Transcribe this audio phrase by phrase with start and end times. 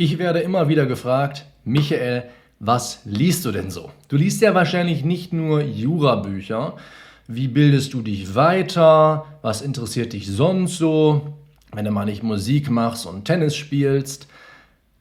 [0.00, 2.22] Ich werde immer wieder gefragt, Michael,
[2.58, 3.90] was liest du denn so?
[4.08, 6.76] Du liest ja wahrscheinlich nicht nur Jurabücher.
[7.28, 9.26] Wie bildest du dich weiter?
[9.42, 11.34] Was interessiert dich sonst so,
[11.72, 14.26] wenn du mal nicht Musik machst und Tennis spielst?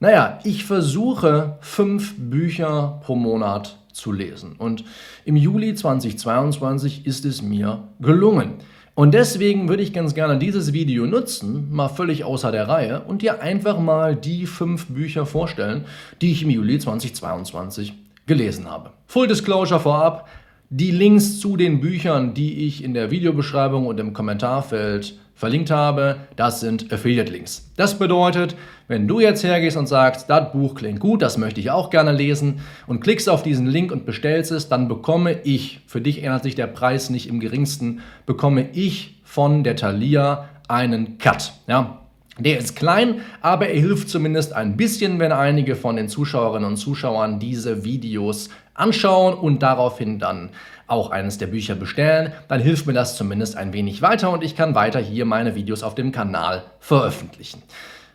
[0.01, 4.57] Naja, ich versuche fünf Bücher pro Monat zu lesen.
[4.57, 4.83] Und
[5.23, 8.55] im Juli 2022 ist es mir gelungen.
[8.95, 13.21] Und deswegen würde ich ganz gerne dieses Video nutzen, mal völlig außer der Reihe, und
[13.21, 15.85] dir einfach mal die fünf Bücher vorstellen,
[16.21, 17.93] die ich im Juli 2022
[18.25, 18.91] gelesen habe.
[19.07, 20.27] Full Disclosure vorab,
[20.69, 26.17] die Links zu den Büchern, die ich in der Videobeschreibung und im Kommentarfeld verlinkt habe,
[26.35, 27.71] das sind Affiliate-Links.
[27.77, 28.57] Das bedeutet,
[28.89, 32.11] wenn du jetzt hergehst und sagst, das Buch klingt gut, das möchte ich auch gerne
[32.11, 36.43] lesen und klickst auf diesen Link und bestellst es, dann bekomme ich, für dich ändert
[36.43, 41.53] sich der Preis nicht im geringsten, bekomme ich von der Thalia einen Cut.
[41.67, 41.98] Ja,
[42.39, 46.77] der ist klein, aber er hilft zumindest ein bisschen, wenn einige von den Zuschauerinnen und
[46.77, 50.49] Zuschauern diese Videos anschauen und daraufhin dann
[50.87, 54.55] auch eines der Bücher bestellen, dann hilft mir das zumindest ein wenig weiter und ich
[54.55, 57.61] kann weiter hier meine Videos auf dem Kanal veröffentlichen.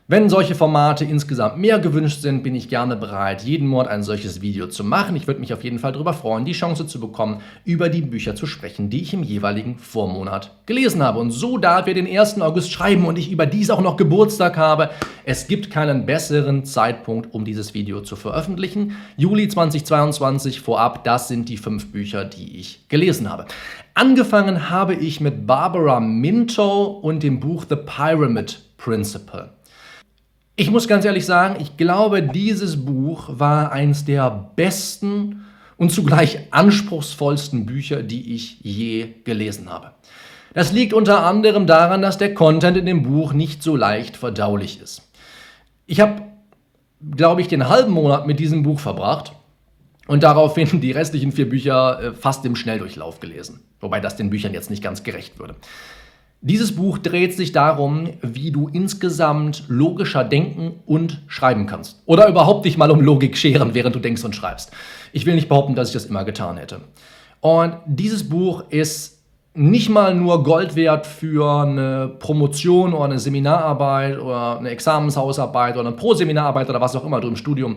[0.06, 4.42] Wenn solche Formate insgesamt mehr gewünscht sind, bin ich gerne bereit, jeden Monat ein solches
[4.42, 5.16] Video zu machen.
[5.16, 8.34] Ich würde mich auf jeden Fall darüber freuen, die Chance zu bekommen, über die Bücher
[8.34, 11.20] zu sprechen, die ich im jeweiligen Vormonat gelesen habe.
[11.20, 12.38] Und so, da wir den 1.
[12.42, 14.90] August schreiben und ich überdies auch noch Geburtstag habe,
[15.24, 18.98] es gibt keinen besseren Zeitpunkt, um dieses Video zu veröffentlichen.
[19.16, 23.46] Juli 2022 vorab, das sind die fünf Bücher, die ich gelesen habe.
[23.94, 29.48] Angefangen habe ich mit Barbara Minto und dem Buch The Pyramid Principle.
[30.56, 35.44] Ich muss ganz ehrlich sagen, ich glaube, dieses Buch war eines der besten
[35.76, 39.90] und zugleich anspruchsvollsten Bücher, die ich je gelesen habe.
[40.52, 44.80] Das liegt unter anderem daran, dass der Content in dem Buch nicht so leicht verdaulich
[44.80, 45.02] ist.
[45.86, 46.22] Ich habe,
[47.16, 49.32] glaube ich, den halben Monat mit diesem Buch verbracht
[50.06, 53.60] und daraufhin die restlichen vier Bücher äh, fast im Schnelldurchlauf gelesen.
[53.80, 55.56] Wobei das den Büchern jetzt nicht ganz gerecht würde.
[56.46, 62.02] Dieses Buch dreht sich darum, wie du insgesamt logischer denken und schreiben kannst.
[62.04, 64.70] Oder überhaupt dich mal um Logik scheren, während du denkst und schreibst.
[65.14, 66.82] Ich will nicht behaupten, dass ich das immer getan hätte.
[67.40, 69.22] Und dieses Buch ist
[69.54, 75.88] nicht mal nur Gold wert für eine Promotion oder eine Seminararbeit oder eine Examenshausarbeit oder
[75.88, 77.76] eine Pro-Seminararbeit oder was auch immer du im Studium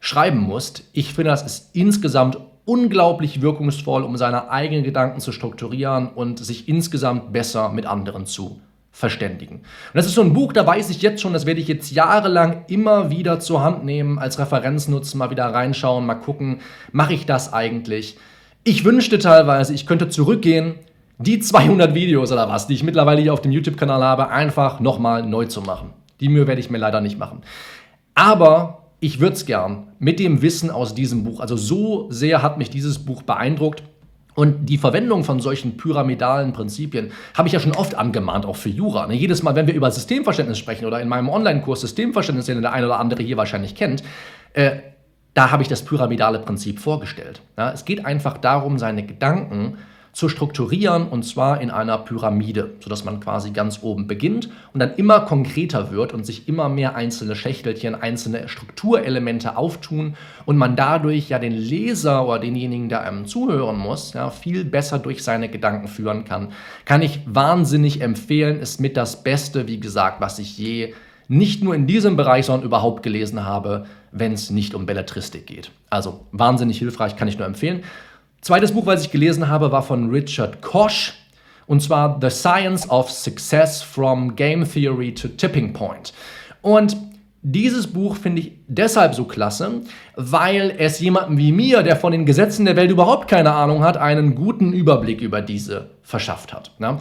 [0.00, 0.84] schreiben musst.
[0.94, 2.38] Ich finde, das ist insgesamt
[2.70, 8.60] unglaublich wirkungsvoll, um seine eigenen Gedanken zu strukturieren und sich insgesamt besser mit anderen zu
[8.92, 9.56] verständigen.
[9.56, 9.64] Und
[9.94, 12.64] das ist so ein Buch, da weiß ich jetzt schon, das werde ich jetzt jahrelang
[12.68, 16.60] immer wieder zur Hand nehmen, als Referenz nutzen, mal wieder reinschauen, mal gucken,
[16.92, 18.16] mache ich das eigentlich?
[18.62, 20.76] Ich wünschte teilweise, ich könnte zurückgehen,
[21.18, 25.26] die 200 Videos oder was, die ich mittlerweile hier auf dem YouTube-Kanal habe, einfach nochmal
[25.26, 25.90] neu zu machen.
[26.20, 27.42] Die Mühe werde ich mir leider nicht machen.
[28.14, 32.58] Aber ich würde es gern mit dem Wissen aus diesem Buch, also so sehr hat
[32.58, 33.82] mich dieses Buch beeindruckt,
[34.34, 38.68] und die Verwendung von solchen pyramidalen Prinzipien habe ich ja schon oft angemahnt, auch für
[38.68, 39.06] Jura.
[39.06, 39.14] Ne?
[39.14, 42.86] Jedes Mal, wenn wir über Systemverständnis sprechen oder in meinem Online-Kurs Systemverständnis, den der eine
[42.86, 44.02] oder andere hier wahrscheinlich kennt,
[44.54, 44.76] äh,
[45.34, 47.42] da habe ich das pyramidale Prinzip vorgestellt.
[47.58, 47.72] Ja?
[47.72, 49.78] Es geht einfach darum, seine Gedanken
[50.12, 54.94] zu strukturieren und zwar in einer Pyramide, sodass man quasi ganz oben beginnt und dann
[54.94, 60.16] immer konkreter wird und sich immer mehr einzelne Schächtelchen, einzelne Strukturelemente auftun
[60.46, 64.98] und man dadurch ja den Leser oder denjenigen, der einem zuhören muss, ja, viel besser
[64.98, 66.48] durch seine Gedanken führen kann.
[66.84, 70.94] Kann ich wahnsinnig empfehlen, ist mit das Beste, wie gesagt, was ich je
[71.28, 75.70] nicht nur in diesem Bereich, sondern überhaupt gelesen habe, wenn es nicht um Belletristik geht.
[75.88, 77.84] Also wahnsinnig hilfreich, kann ich nur empfehlen.
[78.40, 81.12] Zweites Buch, was ich gelesen habe, war von Richard Koch.
[81.66, 86.12] Und zwar The Science of Success from Game Theory to Tipping Point.
[86.62, 86.96] Und
[87.42, 89.82] dieses Buch finde ich deshalb so klasse,
[90.16, 93.96] weil es jemandem wie mir, der von den Gesetzen der Welt überhaupt keine Ahnung hat,
[93.96, 96.72] einen guten Überblick über diese verschafft hat.
[96.78, 96.98] Ja?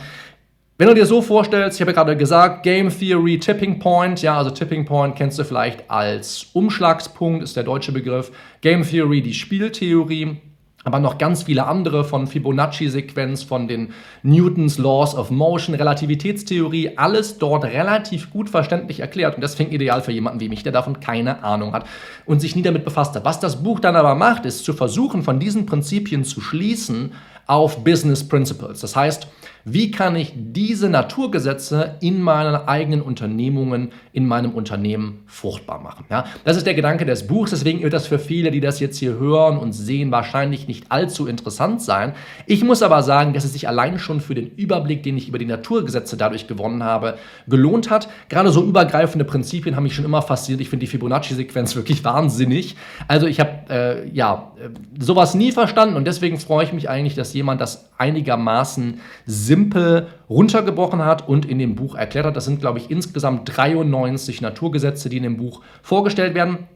[0.77, 4.38] Wenn du dir so vorstellst, ich habe ja gerade gesagt, Game Theory, Tipping Point, ja,
[4.38, 8.31] also Tipping Point kennst du vielleicht als Umschlagspunkt, ist der deutsche Begriff.
[8.62, 10.38] Game Theory, die Spieltheorie
[10.85, 13.93] aber noch ganz viele andere von Fibonacci-Sequenz, von den
[14.23, 20.13] Newtons Laws of Motion, Relativitätstheorie, alles dort relativ gut verständlich erklärt und deswegen ideal für
[20.13, 21.85] jemanden wie mich, der davon keine Ahnung hat
[22.25, 23.25] und sich nie damit befasst hat.
[23.25, 27.11] Was das Buch dann aber macht, ist zu versuchen, von diesen Prinzipien zu schließen
[27.50, 28.81] auf Business Principles.
[28.81, 29.28] Das heißt,
[29.66, 36.06] wie kann ich diese Naturgesetze in meinen eigenen Unternehmungen, in meinem Unternehmen fruchtbar machen?
[36.10, 37.51] Ja, das ist der Gedanke des Buchs.
[37.51, 41.28] Deswegen wird das für viele, die das jetzt hier hören und sehen, wahrscheinlich nicht allzu
[41.28, 42.13] interessant sein.
[42.46, 45.38] Ich muss aber sagen, dass es sich allein schon für den Überblick, den ich über
[45.38, 47.18] die Naturgesetze dadurch gewonnen habe,
[47.48, 48.10] gelohnt hat.
[48.30, 50.62] Gerade so übergreifende Prinzipien haben mich schon immer fasziniert.
[50.62, 52.75] Ich finde die Fibonacci-Sequenz wirklich wahnsinnig.
[53.07, 54.69] Also ich habe äh, ja äh,
[55.00, 61.03] sowas nie verstanden und deswegen freue ich mich eigentlich, dass jemand das einigermaßen simpel runtergebrochen
[61.03, 62.36] hat und in dem Buch erklärt hat.
[62.36, 66.68] Das sind, glaube ich, insgesamt 93 Naturgesetze, die in dem Buch vorgestellt werden.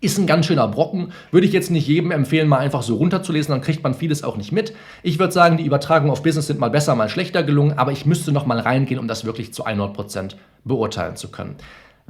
[0.00, 1.12] Ist ein ganz schöner Brocken.
[1.32, 4.36] Würde ich jetzt nicht jedem empfehlen, mal einfach so runterzulesen, dann kriegt man vieles auch
[4.36, 4.72] nicht mit.
[5.02, 8.06] Ich würde sagen, die Übertragungen auf Business sind mal besser, mal schlechter gelungen, aber ich
[8.06, 10.34] müsste noch mal reingehen, um das wirklich zu 100%
[10.64, 11.56] beurteilen zu können.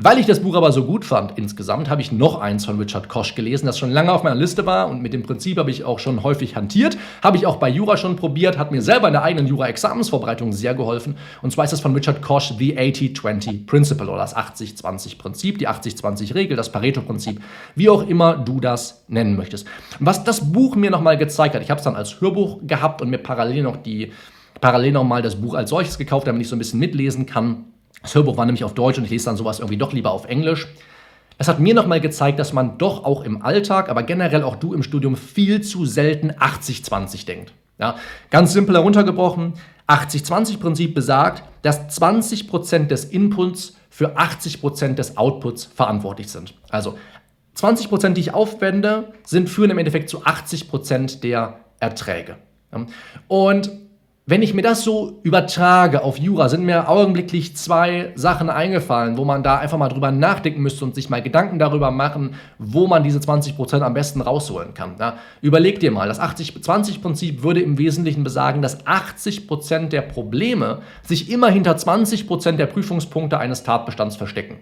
[0.01, 3.09] Weil ich das Buch aber so gut fand insgesamt, habe ich noch eins von Richard
[3.09, 5.83] Kosch gelesen, das schon lange auf meiner Liste war und mit dem Prinzip habe ich
[5.83, 6.97] auch schon häufig hantiert.
[7.21, 10.77] Habe ich auch bei Jura schon probiert, hat mir selber in der eigenen Jura-Examensvorbereitung sehr
[10.77, 11.17] geholfen.
[11.43, 16.57] Und zwar ist das von Richard Kosch The 80-20 Principle oder das 80-20-Prinzip, die 80-20-Regel,
[16.57, 17.41] das Pareto-Prinzip,
[17.75, 19.67] wie auch immer du das nennen möchtest.
[19.99, 23.11] Was das Buch mir nochmal gezeigt hat, ich habe es dann als Hörbuch gehabt und
[23.11, 24.13] mir parallel noch die
[24.61, 27.65] parallel nochmal das Buch als solches gekauft, damit ich so ein bisschen mitlesen kann
[28.03, 30.27] das Hörbuch war nämlich auf Deutsch und ich lese dann sowas irgendwie doch lieber auf
[30.27, 30.69] Englisch.
[31.39, 34.75] Es hat mir nochmal gezeigt, dass man doch auch im Alltag, aber generell auch du
[34.75, 37.53] im Studium viel zu selten 80-20 denkt.
[37.79, 37.97] Ja,
[38.31, 39.53] ganz simpel heruntergebrochen,
[39.87, 46.55] 80-20-Prinzip besagt, dass 20% des Inputs für 80% des Outputs verantwortlich sind.
[46.71, 46.99] Also
[47.57, 52.37] 20%, die ich aufwende, sind führen im Endeffekt zu 80% der Erträge.
[53.29, 53.71] Und
[54.29, 59.25] wenn ich mir das so übertrage auf Jura, sind mir augenblicklich zwei Sachen eingefallen, wo
[59.25, 63.03] man da einfach mal drüber nachdenken müsste und sich mal Gedanken darüber machen, wo man
[63.03, 64.97] diese 20% am besten rausholen kann.
[65.01, 71.31] Ja, überleg dir mal, das 80-20-Prinzip würde im Wesentlichen besagen, dass 80% der Probleme sich
[71.31, 74.59] immer hinter 20% der Prüfungspunkte eines Tatbestands verstecken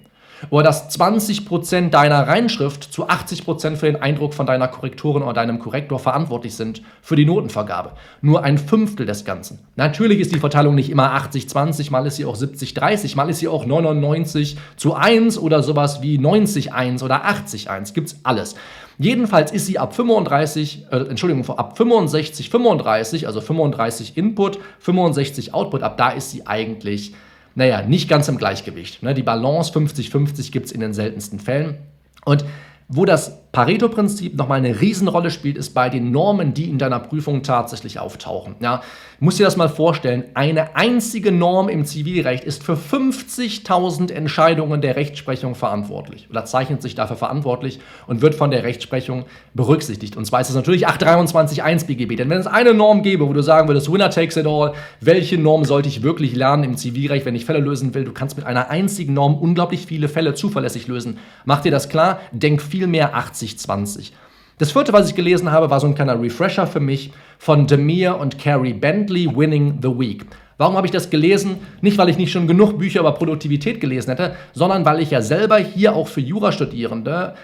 [0.51, 5.59] oder dass 20% deiner Reinschrift zu 80% für den Eindruck von deiner Korrektorin oder deinem
[5.59, 7.93] Korrektor verantwortlich sind für die Notenvergabe.
[8.21, 9.61] Nur ein Fünftel des Ganzen.
[9.77, 13.49] Natürlich ist die Verteilung nicht immer 80-20, mal ist sie auch 70-30, mal ist sie
[13.49, 17.95] auch 99 zu 1 oder sowas wie 90-1 oder 80-1.
[17.95, 18.57] Gibt's alles.
[18.99, 25.83] Jedenfalls ist sie ab 35, äh, Entschuldigung, ab 65, 35, also 35 Input, 65 Output,
[25.83, 27.13] ab da ist sie eigentlich
[27.57, 29.03] naja, nicht ganz im Gleichgewicht.
[29.03, 29.15] Ne?
[29.15, 31.79] Die Balance 50-50 gibt es in den seltensten Fällen.
[32.25, 32.45] Und
[32.87, 37.43] wo das Pareto-Prinzip nochmal eine Riesenrolle spielt, ist bei den Normen, die in deiner Prüfung
[37.43, 38.57] tatsächlich auftauchen.
[38.61, 38.83] Ja,
[39.19, 44.97] muss dir das mal vorstellen, eine einzige Norm im Zivilrecht ist für 50.000 Entscheidungen der
[44.97, 50.19] Rechtsprechung verantwortlich oder zeichnet sich dafür verantwortlich und wird von der Rechtsprechung berücksichtigt.
[50.19, 53.43] Und zwar ist es natürlich 823.1 BGB, denn wenn es eine Norm gäbe, wo du
[53.43, 57.35] sagen würdest, Winner takes it all, welche Norm sollte ich wirklich lernen im Zivilrecht, wenn
[57.35, 58.05] ich Fälle lösen will?
[58.05, 61.17] Du kannst mit einer einzigen Norm unglaublich viele Fälle zuverlässig lösen.
[61.47, 64.13] Mach dir das klar, denk viel mehr 80-20.
[64.59, 68.19] Das vierte, was ich gelesen habe, war so ein kleiner Refresher für mich von Demir
[68.19, 70.25] und Carrie Bentley, Winning the Week.
[70.57, 71.59] Warum habe ich das gelesen?
[71.83, 75.21] Nicht, weil ich nicht schon genug Bücher über Produktivität gelesen hätte, sondern weil ich ja
[75.21, 77.35] selber hier auch für Jurastudierende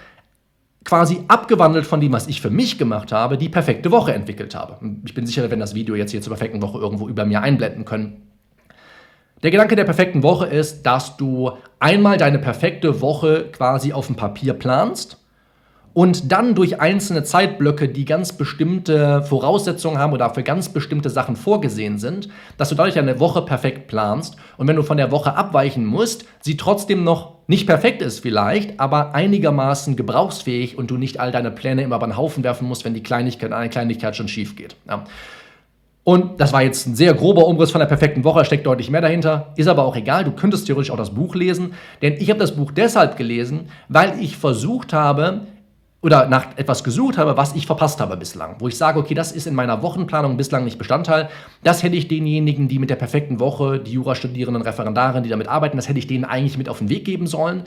[0.83, 4.79] quasi abgewandelt von dem, was ich für mich gemacht habe, die perfekte Woche entwickelt habe.
[5.05, 7.85] Ich bin sicher, wenn das Video jetzt hier zur perfekten Woche irgendwo über mir einblenden
[7.85, 8.27] können.
[9.43, 14.15] Der Gedanke der perfekten Woche ist, dass du einmal deine perfekte Woche quasi auf dem
[14.15, 15.22] Papier planst
[15.93, 21.35] und dann durch einzelne Zeitblöcke, die ganz bestimmte Voraussetzungen haben oder für ganz bestimmte Sachen
[21.35, 25.35] vorgesehen sind, dass du dadurch eine Woche perfekt planst und wenn du von der Woche
[25.35, 31.19] abweichen musst, sie trotzdem noch nicht perfekt ist vielleicht, aber einigermaßen gebrauchsfähig und du nicht
[31.19, 34.27] all deine Pläne immer über den Haufen werfen musst, wenn die Kleinigkeit, eine Kleinigkeit schon
[34.27, 34.75] schief geht.
[34.87, 35.03] Ja.
[36.05, 38.99] Und das war jetzt ein sehr grober Umriss von der perfekten Woche, steckt deutlich mehr
[38.99, 42.39] dahinter, ist aber auch egal, du könntest theoretisch auch das Buch lesen, denn ich habe
[42.39, 45.41] das Buch deshalb gelesen, weil ich versucht habe,
[46.03, 48.57] oder nach etwas gesucht habe, was ich verpasst habe bislang.
[48.59, 51.29] Wo ich sage, okay, das ist in meiner Wochenplanung bislang nicht Bestandteil.
[51.63, 55.77] Das hätte ich denjenigen, die mit der perfekten Woche, die Jurastudierenden, Referendaren, die damit arbeiten,
[55.77, 57.63] das hätte ich denen eigentlich mit auf den Weg geben sollen.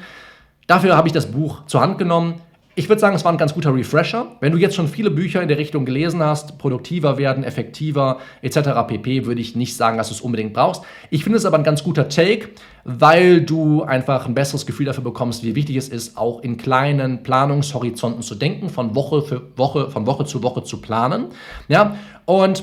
[0.67, 2.35] Dafür habe ich das Buch zur Hand genommen,
[2.79, 4.27] ich würde sagen, es war ein ganz guter Refresher.
[4.41, 8.59] Wenn du jetzt schon viele Bücher in der Richtung gelesen hast, produktiver werden, effektiver etc.
[8.87, 10.83] pp, würde ich nicht sagen, dass du es unbedingt brauchst.
[11.09, 12.51] Ich finde es aber ein ganz guter Take,
[12.85, 17.23] weil du einfach ein besseres Gefühl dafür bekommst, wie wichtig es ist, auch in kleinen
[17.23, 21.29] Planungshorizonten zu denken, von Woche für Woche, von Woche zu Woche zu planen.
[21.69, 22.63] Ja, und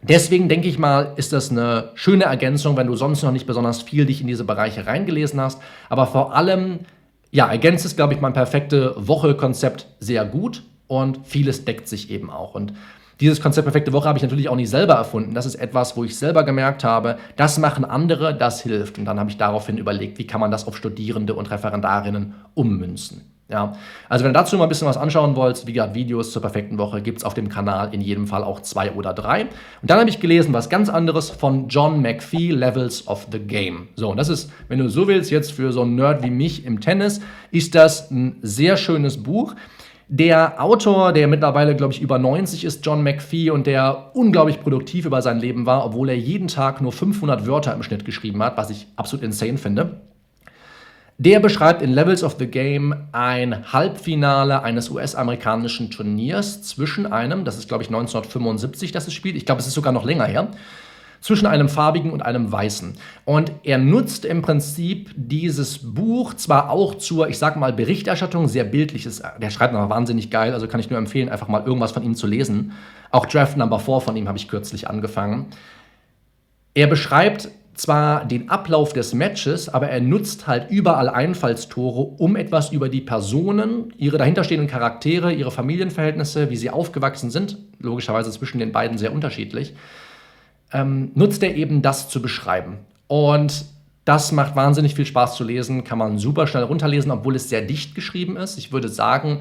[0.00, 3.82] Deswegen denke ich mal, ist das eine schöne Ergänzung, wenn du sonst noch nicht besonders
[3.82, 5.60] viel dich in diese Bereiche reingelesen hast.
[5.88, 6.80] Aber vor allem
[7.30, 12.30] ja, ergänzt es, glaube ich, mein perfekte Woche-Konzept sehr gut und vieles deckt sich eben
[12.30, 12.54] auch.
[12.54, 12.72] Und
[13.20, 15.34] Dieses Konzept perfekte Woche habe ich natürlich auch nicht selber erfunden.
[15.34, 18.96] Das ist etwas, wo ich selber gemerkt habe, das machen andere, das hilft.
[18.96, 23.22] Und dann habe ich daraufhin überlegt, wie kann man das auf Studierende und Referendarinnen ummünzen.
[23.50, 23.72] Ja,
[24.10, 26.76] also wenn ihr dazu mal ein bisschen was anschauen wollt, wie gesagt, Videos zur perfekten
[26.76, 29.44] Woche gibt es auf dem Kanal in jedem Fall auch zwei oder drei.
[29.80, 33.88] Und dann habe ich gelesen, was ganz anderes von John McPhee, Levels of the Game.
[33.96, 36.66] So, und das ist, wenn du so willst, jetzt für so einen Nerd wie mich
[36.66, 39.54] im Tennis, ist das ein sehr schönes Buch.
[40.08, 45.06] Der Autor, der mittlerweile, glaube ich, über 90 ist, John McPhee, und der unglaublich produktiv
[45.06, 48.58] über sein Leben war, obwohl er jeden Tag nur 500 Wörter im Schnitt geschrieben hat,
[48.58, 50.02] was ich absolut insane finde.
[51.20, 57.58] Der beschreibt in Levels of the Game ein Halbfinale eines US-amerikanischen Turniers zwischen einem, das
[57.58, 60.52] ist glaube ich 1975, das es spielt, ich glaube es ist sogar noch länger her,
[61.20, 62.96] zwischen einem farbigen und einem weißen.
[63.24, 68.62] Und er nutzt im Prinzip dieses Buch zwar auch zur, ich sag mal, Berichterstattung, sehr
[68.62, 72.04] bildliches, der schreibt noch wahnsinnig geil, also kann ich nur empfehlen, einfach mal irgendwas von
[72.04, 72.70] ihm zu lesen.
[73.10, 75.46] Auch Draft Number 4 von ihm habe ich kürzlich angefangen.
[76.74, 77.48] Er beschreibt
[77.78, 83.00] zwar den Ablauf des Matches, aber er nutzt halt überall Einfallstore, um etwas über die
[83.00, 89.12] Personen, ihre dahinterstehenden Charaktere, ihre Familienverhältnisse, wie sie aufgewachsen sind, logischerweise zwischen den beiden sehr
[89.12, 89.74] unterschiedlich,
[90.72, 92.78] ähm, nutzt er eben das zu beschreiben.
[93.06, 93.64] Und
[94.04, 97.62] das macht wahnsinnig viel Spaß zu lesen, kann man super schnell runterlesen, obwohl es sehr
[97.62, 98.58] dicht geschrieben ist.
[98.58, 99.40] Ich würde sagen,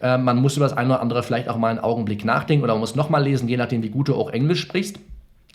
[0.00, 2.74] äh, man muss über das eine oder andere vielleicht auch mal einen Augenblick nachdenken oder
[2.74, 4.98] man muss nochmal lesen, je nachdem, wie gut du auch Englisch sprichst.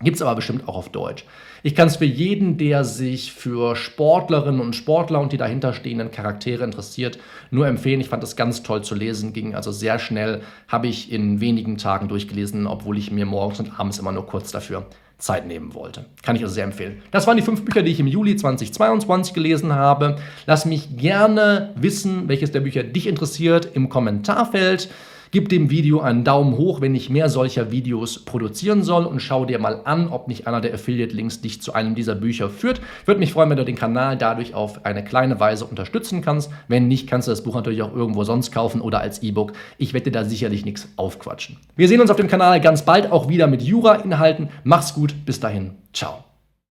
[0.03, 1.25] Gibt es aber bestimmt auch auf Deutsch.
[1.63, 6.63] Ich kann es für jeden, der sich für Sportlerinnen und Sportler und die dahinterstehenden Charaktere
[6.63, 7.19] interessiert,
[7.51, 8.01] nur empfehlen.
[8.01, 11.77] Ich fand das ganz toll zu lesen, ging also sehr schnell, habe ich in wenigen
[11.77, 14.87] Tagen durchgelesen, obwohl ich mir morgens und abends immer nur kurz dafür
[15.19, 16.05] Zeit nehmen wollte.
[16.23, 17.03] Kann ich also sehr empfehlen.
[17.11, 20.17] Das waren die fünf Bücher, die ich im Juli 2022 gelesen habe.
[20.47, 24.89] Lass mich gerne wissen, welches der Bücher dich interessiert im Kommentarfeld.
[25.31, 29.45] Gib dem Video einen Daumen hoch, wenn ich mehr solcher Videos produzieren soll und schau
[29.45, 32.81] dir mal an, ob nicht einer der Affiliate-Links dich zu einem dieser Bücher führt.
[33.05, 36.51] Würde mich freuen, wenn du den Kanal dadurch auf eine kleine Weise unterstützen kannst.
[36.67, 39.53] Wenn nicht, kannst du das Buch natürlich auch irgendwo sonst kaufen oder als E-Book.
[39.77, 41.55] Ich werde da sicherlich nichts aufquatschen.
[41.77, 44.49] Wir sehen uns auf dem Kanal ganz bald auch wieder mit Jura-Inhalten.
[44.65, 45.75] Mach's gut, bis dahin.
[45.93, 46.25] Ciao.